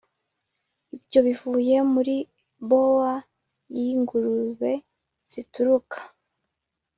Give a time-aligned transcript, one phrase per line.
[0.95, 2.15] ibyo bivuye muri
[2.69, 3.17] bower
[3.77, 4.71] yingurube
[5.31, 6.01] zitukura